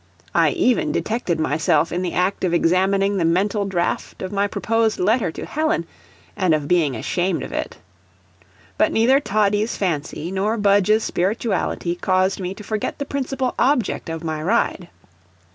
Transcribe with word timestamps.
I 0.33 0.49
even 0.49 0.91
detected 0.91 1.39
myself 1.39 1.91
in 1.91 2.01
the 2.01 2.13
act 2.13 2.43
of 2.43 2.55
examining 2.55 3.17
the 3.17 3.23
mental 3.23 3.65
draft 3.65 4.23
of 4.23 4.31
my 4.31 4.47
proposed 4.47 4.99
letter 4.99 5.31
to 5.33 5.45
Helen, 5.45 5.85
and 6.35 6.55
of 6.55 6.67
being 6.67 6.95
ashamed 6.95 7.43
of 7.43 7.51
it. 7.51 7.77
But 8.79 8.91
neither 8.91 9.19
Toddie's 9.19 9.77
fancy 9.77 10.31
nor 10.31 10.57
Budge's 10.57 11.03
spirituality 11.03 11.93
caused 11.95 12.39
me 12.39 12.55
to 12.55 12.63
forget 12.63 12.97
the 12.97 13.05
principal 13.05 13.53
object 13.59 14.09
of 14.09 14.23
my 14.23 14.41
ride. 14.41 14.89